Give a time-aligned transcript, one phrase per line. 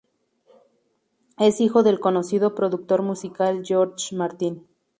[1.37, 4.65] Es hijo del conocido productor musical George Martin.